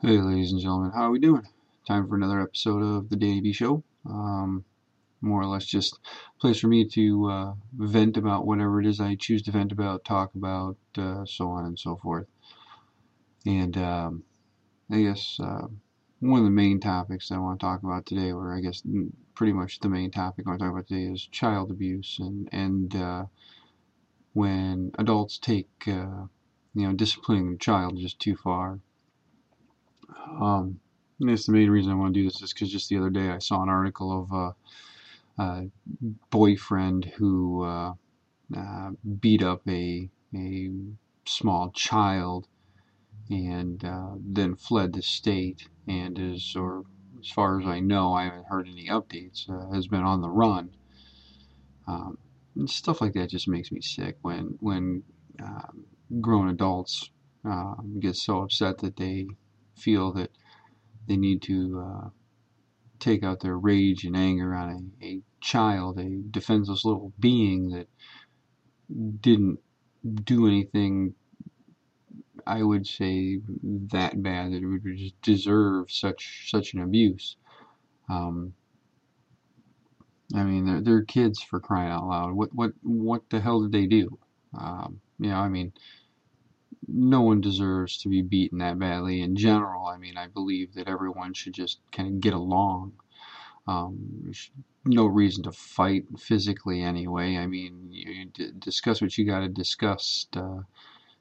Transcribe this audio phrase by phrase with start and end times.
[0.00, 1.46] Hey, ladies and gentlemen, how are we doing?
[1.86, 3.84] Time for another episode of the Danny B Show.
[4.04, 4.64] Um,
[5.20, 5.94] more or less just
[6.36, 9.72] a place for me to uh, vent about whatever it is I choose to vent
[9.72, 12.26] about, talk about, uh, so on and so forth.
[13.46, 14.22] And um,
[14.90, 15.68] I guess uh,
[16.20, 18.82] one of the main topics I want to talk about today, or I guess
[19.34, 22.48] pretty much the main topic I want to talk about today, is child abuse and
[22.52, 23.26] and uh,
[24.32, 26.24] when adults take uh,
[26.74, 28.80] you know disciplining a child just too far
[30.16, 30.80] um,
[31.20, 33.28] that's the main reason I want to do this is because just the other day
[33.30, 34.32] I saw an article of
[35.38, 35.70] a, a
[36.30, 37.92] boyfriend who uh,
[38.56, 40.70] uh, beat up a a
[41.26, 42.46] small child
[43.30, 46.84] and uh, then fled the state and is, or
[47.20, 50.30] as far as I know, I haven't heard any updates, uh, has been on the
[50.30, 50.70] run.
[51.86, 52.18] Um,
[52.66, 55.02] stuff like that just makes me sick when when
[55.42, 55.84] um,
[56.20, 57.10] grown adults
[57.44, 59.26] um, get so upset that they
[59.78, 60.30] feel that
[61.06, 62.08] they need to uh,
[62.98, 67.88] take out their rage and anger on a, a child, a defenseless little being that
[69.20, 69.58] didn't
[70.24, 71.14] do anything
[72.48, 73.40] I would say
[73.92, 74.82] that bad that it would
[75.20, 77.36] deserve such such an abuse.
[78.08, 78.54] Um,
[80.34, 82.32] I mean, they're, they're kids for crying out loud.
[82.32, 84.18] What what what the hell did they do?
[84.58, 85.74] Um, you know, I mean,
[86.86, 89.86] no one deserves to be beaten that badly in general.
[89.86, 92.92] I mean, I believe that everyone should just kind of get along.
[93.66, 94.32] Um,
[94.84, 97.36] no reason to fight physically anyway.
[97.36, 98.26] I mean, you
[98.58, 100.26] discuss what you got to discuss.
[100.34, 100.60] Uh,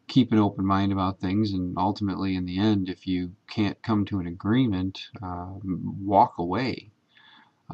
[0.08, 4.05] keep an open mind about things, and ultimately, in the end, if you can't come
[4.05, 6.91] to an agreement, uh, walk away.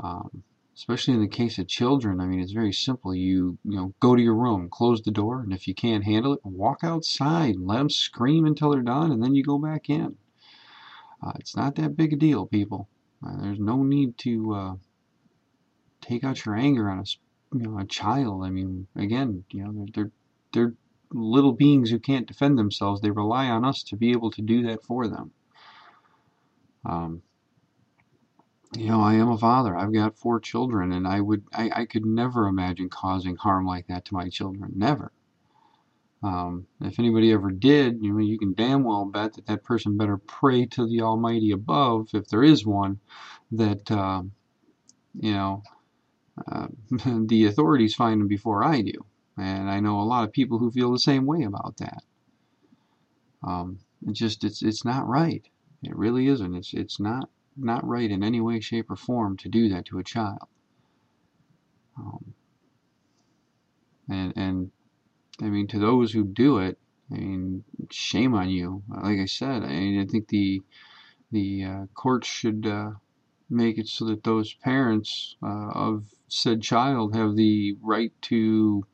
[0.01, 0.43] Um,
[0.75, 3.13] especially in the case of children, I mean, it's very simple.
[3.13, 6.33] You, you know, go to your room, close the door, and if you can't handle
[6.33, 9.89] it, walk outside and let them scream until they're done, and then you go back
[9.89, 10.17] in.
[11.21, 12.89] Uh, it's not that big a deal, people.
[13.25, 14.75] Uh, there's no need to uh,
[16.01, 18.43] take out your anger on a, you know, a child.
[18.43, 20.11] I mean, again, you know, they're, they're,
[20.51, 20.73] they're
[21.11, 22.99] little beings who can't defend themselves.
[22.99, 25.31] They rely on us to be able to do that for them.
[26.85, 27.21] Um,
[28.75, 29.75] you know, I am a father.
[29.75, 33.87] I've got four children, and I would, I, I could never imagine causing harm like
[33.87, 34.73] that to my children.
[34.75, 35.11] Never.
[36.23, 39.97] Um, if anybody ever did, you know, you can damn well bet that that person
[39.97, 42.99] better pray to the Almighty above, if there is one,
[43.51, 44.23] that, uh,
[45.19, 45.63] you know,
[46.49, 46.67] uh,
[47.25, 49.05] the authorities find them before I do.
[49.37, 52.03] And I know a lot of people who feel the same way about that.
[53.43, 55.45] Um, it's just, it's, it's not right.
[55.83, 56.55] It really isn't.
[56.55, 59.99] It's, it's not not right in any way, shape, or form to do that to
[59.99, 60.47] a child.
[61.97, 62.33] Um,
[64.09, 64.71] and and
[65.41, 66.77] I mean, to those who do it,
[67.11, 68.83] I mean, shame on you.
[68.87, 70.61] Like I said, I, mean, I think the
[71.31, 72.91] the uh, courts should uh,
[73.49, 78.85] make it so that those parents uh, of said child have the right to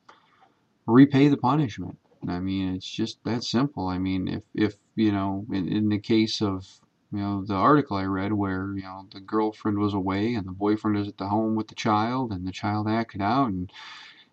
[0.85, 1.97] repay the punishment.
[2.27, 3.87] I mean, it's just that simple.
[3.87, 6.65] I mean, if if you know, in, in the case of
[7.11, 10.51] you know the article I read where you know the girlfriend was away and the
[10.51, 13.71] boyfriend was at the home with the child and the child acted out and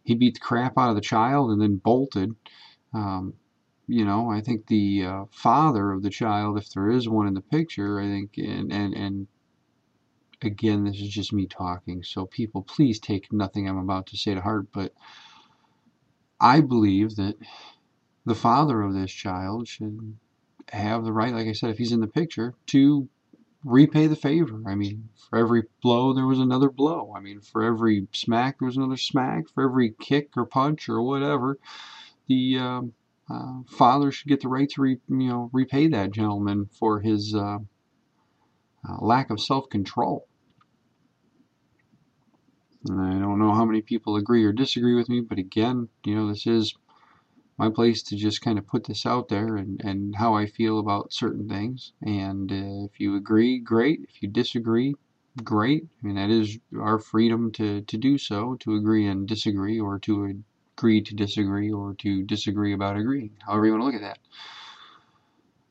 [0.04, 2.34] he beat the crap out of the child and then bolted.
[2.92, 3.34] Um,
[3.88, 7.34] you know, I think the uh, father of the child, if there is one in
[7.34, 9.26] the picture, I think, and and and
[10.42, 14.34] again, this is just me talking, so people, please take nothing I'm about to say
[14.34, 14.92] to heart, but
[16.40, 17.36] I believe that
[18.24, 20.16] the father of this child should
[20.70, 23.08] have the right, like I said, if he's in the picture, to
[23.64, 24.62] repay the favor.
[24.66, 27.12] I mean, for every blow, there was another blow.
[27.16, 29.48] I mean, for every smack, there was another smack.
[29.48, 31.58] For every kick or punch or whatever,
[32.28, 32.82] the uh,
[33.28, 37.34] uh, father should get the right to, re, you know, repay that gentleman for his
[37.34, 37.58] uh,
[38.88, 40.26] uh lack of self-control.
[42.88, 46.28] I don't know how many people agree or disagree with me, but again, you know,
[46.28, 46.74] this is
[47.58, 50.78] my place to just kind of put this out there and, and how I feel
[50.78, 51.92] about certain things.
[52.02, 54.00] And uh, if you agree, great.
[54.08, 54.94] If you disagree,
[55.42, 55.86] great.
[56.02, 59.98] I mean, that is our freedom to, to do so, to agree and disagree, or
[60.00, 60.42] to
[60.76, 64.18] agree to disagree, or to disagree about agreeing, however you want to look at that.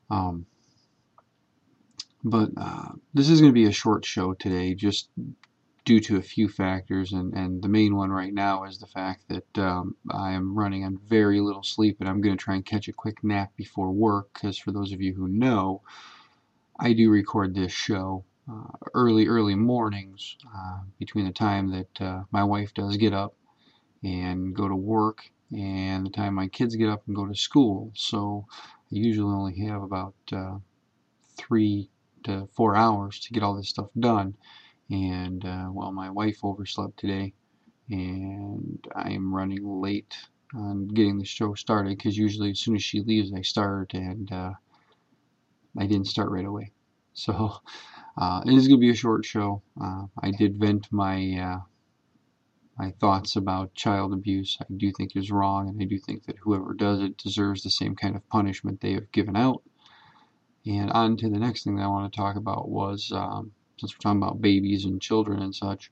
[0.10, 0.46] Um,
[2.24, 5.10] but uh, this is going to be a short show today, just
[5.86, 9.24] due to a few factors, and, and the main one right now is the fact
[9.30, 12.66] that um, I am running on very little sleep, and I'm going to try and
[12.66, 15.82] catch a quick nap before work, because for those of you who know,
[16.80, 22.24] I do record this show uh, early, early mornings uh, between the time that uh,
[22.32, 23.36] my wife does get up
[24.04, 27.92] and go to work and the time my kids get up and go to school.
[27.96, 30.58] So I usually only have about uh,
[31.38, 31.90] three
[32.24, 34.36] to four hours to get all this stuff done.
[34.90, 37.34] And uh, well, my wife overslept today,
[37.90, 40.16] and I am running late
[40.54, 44.32] on getting the show started because usually as soon as she leaves, I start, and
[44.32, 44.54] uh,
[45.78, 46.72] I didn't start right away.
[47.18, 47.62] So
[48.18, 49.62] uh, it is going to be a short show.
[49.80, 51.62] Uh, I did vent my uh,
[52.78, 54.58] my thoughts about child abuse.
[54.62, 57.70] I do think is wrong, and I do think that whoever does it deserves the
[57.70, 59.64] same kind of punishment they have given out.
[60.66, 63.94] And on to the next thing that I want to talk about was, um, since
[63.94, 65.92] we're talking about babies and children and such,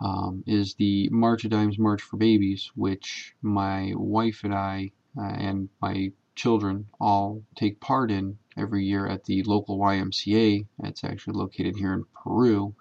[0.00, 5.22] um, is the March of Dimes March for Babies, which my wife and I uh,
[5.22, 10.66] and my children all take part in every year at the local YMCA.
[10.84, 12.74] It's actually located here in Peru.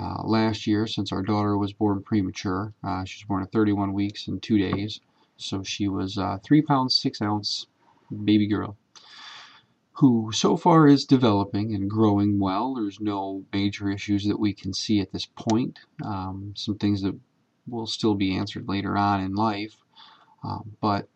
[0.00, 3.92] Uh, last year, since our daughter was born premature, uh, she was born at 31
[3.92, 5.00] weeks and two days,
[5.36, 7.66] so she was uh, three pounds six ounce
[8.24, 8.76] baby girl,
[9.98, 12.74] who so far is developing and growing well.
[12.74, 15.80] There's no major issues that we can see at this point.
[16.04, 17.18] Um, some things that
[17.66, 19.74] will still be answered later on in life,
[20.44, 21.08] um, but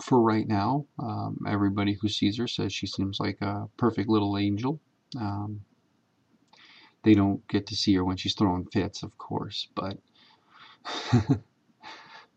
[0.00, 4.38] for right now, um, everybody who sees her says she seems like a perfect little
[4.38, 4.80] angel.
[5.18, 5.62] Um,
[7.02, 9.98] they don't get to see her when she's throwing fits, of course, but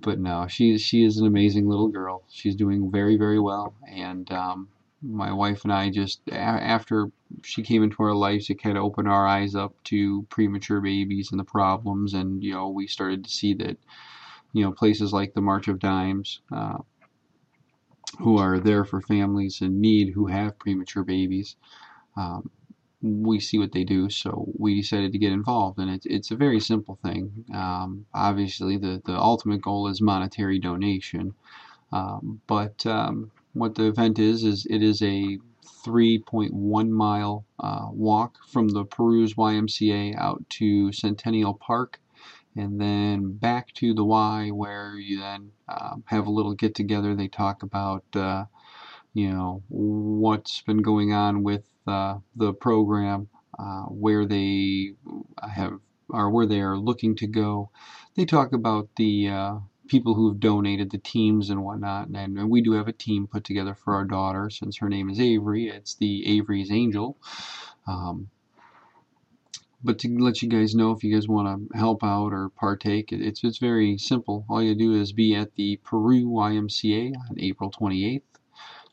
[0.01, 2.23] but no, she she is an amazing little girl.
[2.31, 4.69] She's doing very very well, and um,
[5.03, 7.11] my wife and I just after
[7.43, 11.29] she came into our lives, it kind of opened our eyes up to premature babies
[11.31, 13.77] and the problems, and you know we started to see that
[14.53, 16.41] you know places like the March of Dimes.
[16.51, 16.79] Uh,
[18.19, 21.55] who are there for families in need who have premature babies.
[22.15, 22.51] Um,
[23.01, 26.37] we see what they do, so we decided to get involved, and it's it's a
[26.37, 27.45] very simple thing.
[27.53, 31.33] Um, obviously, the the ultimate goal is monetary donation,
[31.91, 35.39] um, but um, what the event is is it is a
[35.85, 41.99] 3.1 mile uh, walk from the Peru's YMCA out to Centennial Park,
[42.55, 47.15] and then back to the Y, where you then um, have a little get together.
[47.15, 48.45] They talk about uh,
[49.13, 54.93] you know what's been going on with uh, the program, uh, where they
[55.55, 55.79] have
[56.09, 57.71] or where they are looking to go.
[58.15, 59.55] They talk about the uh,
[59.93, 63.27] people who have donated, the teams and whatnot, and, and, we do have a team
[63.27, 65.67] put together for our daughter since her name is Avery.
[65.67, 67.15] It's the Avery's Angel.
[67.85, 68.31] Um,
[69.83, 73.11] but to let you guys know if you guys want to help out or partake,
[73.11, 74.47] it's it's very simple.
[74.49, 78.23] All you do is be at the Peru YMCA on April 28th.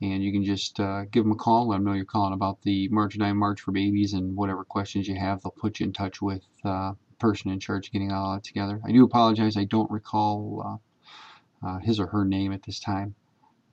[0.00, 2.60] And you can just uh, give them a call, let them know you're calling about
[2.62, 5.86] the March of Dimes March for Babies and whatever questions you have, they'll put you
[5.86, 8.80] in touch with uh, the person in charge of getting all that together.
[8.84, 10.80] I do apologize, I don't recall
[11.82, 13.14] his or her name at this time.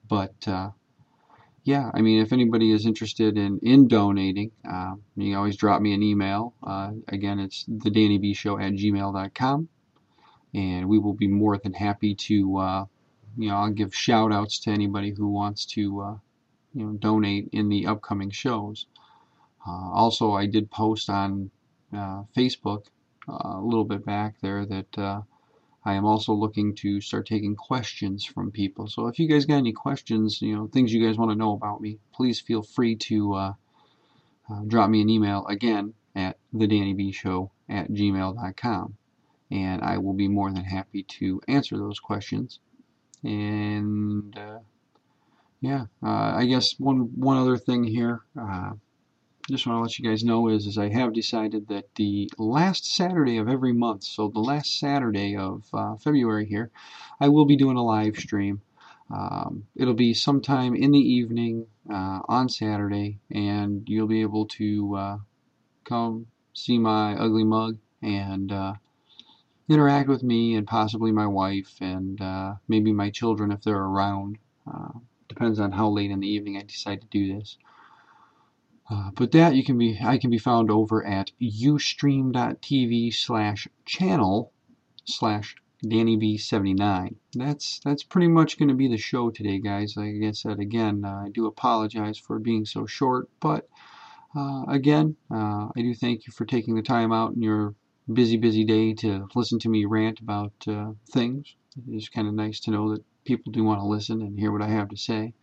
[0.07, 0.47] But
[1.63, 5.81] yeah, I mean, if anybody is interested in, in donating, uh, you can always drop
[5.81, 6.53] me an email.
[6.63, 9.69] Uh, again, it's the Danny Show at gmail.com.
[10.53, 12.85] And we will be more than happy to, uh,
[13.37, 16.15] you know, I'll give shout outs to anybody who wants to, uh,
[16.73, 18.87] you know, donate in the upcoming shows.
[19.67, 21.51] Uh, also, I did post on
[21.93, 22.85] uh, Facebook
[23.27, 25.23] a little bit back there that
[25.85, 28.87] I am also looking to start taking questions from people.
[28.87, 31.53] So if you guys got any questions, you know, things you guys want to know
[31.53, 33.53] about me, please feel free to uh,
[34.49, 38.95] uh, drop me an email again at thedannybshow at gmail.com.
[39.51, 42.59] And I will be more than happy to answer those questions.
[43.23, 44.59] And uh,
[45.61, 48.21] yeah, uh, I guess one one other thing here.
[49.49, 52.85] Just want to let you guys know is, is I have decided that the last
[52.85, 56.69] Saturday of every month, so the last Saturday of uh, February here,
[57.19, 58.61] I will be doing a live stream.
[59.09, 64.95] Um, it'll be sometime in the evening uh, on Saturday, and you'll be able to
[64.95, 65.17] uh,
[65.83, 68.73] come see my ugly mug and uh,
[69.67, 74.37] interact with me and possibly my wife and uh, maybe my children if they're around.
[74.71, 77.57] Uh, depends on how late in the evening I decide to do this.
[78.89, 84.51] Uh, but that you can be I can be found over at ustream.tv slash channel
[85.05, 85.55] slash
[85.85, 87.15] DannyB79.
[87.33, 89.95] That's that's pretty much going to be the show today, guys.
[89.95, 93.69] Like I said again, uh, I do apologize for being so short, but
[94.35, 97.75] uh, again, uh, I do thank you for taking the time out in your
[98.11, 101.55] busy, busy day to listen to me rant about uh, things.
[101.87, 104.61] It's kind of nice to know that people do want to listen and hear what
[104.61, 105.33] I have to say.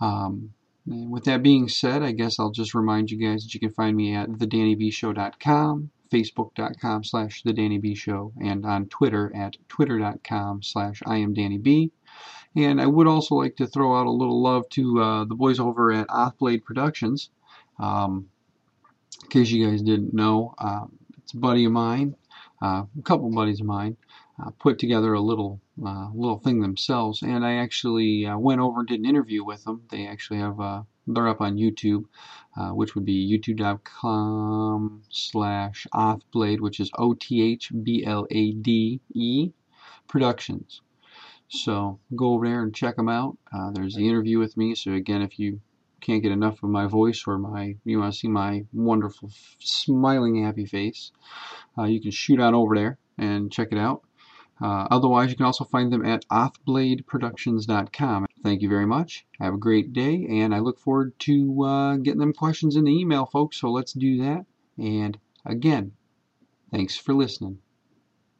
[0.00, 0.52] Um,
[0.86, 3.72] And with that being said, I guess I'll just remind you guys that you can
[3.72, 11.90] find me at thedannybshow.com, facebook.com slash thedannybshow, and on Twitter at twitter.com slash iamdannyb.
[12.54, 15.58] And I would also like to throw out a little love to uh, the boys
[15.58, 17.30] over at Othblade Productions.
[17.78, 18.28] Um,
[19.22, 20.84] in case you guys didn't know, uh,
[21.18, 22.16] it's a buddy of mine,
[22.60, 23.96] uh, a couple buddies of mine,
[24.42, 28.80] uh, put together a little uh, little thing themselves, and I actually uh, went over
[28.80, 29.82] and did an interview with them.
[29.90, 32.04] They actually have uh, they're up on YouTube,
[32.72, 39.00] which would be youtube.com slash Othblade, which is O T H B L A D
[39.14, 39.50] E
[40.08, 40.82] Productions.
[41.48, 43.36] So go over there and check them out.
[43.72, 44.74] there's the interview with me.
[44.74, 45.60] So again, if you
[46.02, 50.44] can't get enough of my voice or my you want to see my wonderful smiling
[50.44, 51.12] happy face
[51.78, 54.02] uh, you can shoot on over there and check it out
[54.62, 58.26] uh, otherwise, you can also find them at othbladeproductions.com.
[58.44, 59.26] Thank you very much.
[59.40, 62.96] Have a great day, and I look forward to uh, getting them questions in the
[62.96, 63.60] email, folks.
[63.60, 64.46] So let's do that.
[64.78, 65.92] And again,
[66.70, 67.58] thanks for listening.